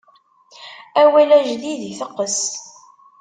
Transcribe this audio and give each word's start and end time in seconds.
Awal 1.01 1.29
ajdid 1.37 1.81
iteqqes. 1.91 2.37